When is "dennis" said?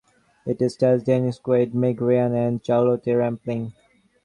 1.03-1.39